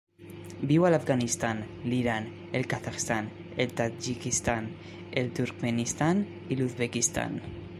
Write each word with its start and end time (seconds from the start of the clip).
Viu 0.69 0.85
a 0.87 0.89
l'Afganistan, 0.91 1.59
l'Iran, 1.91 2.29
el 2.59 2.65
Kazakhstan, 2.71 3.29
el 3.65 3.75
Tadjikistan, 3.81 4.71
el 5.23 5.31
Turkmenistan 5.41 6.25
i 6.41 6.59
l'Uzbekistan. 6.59 7.39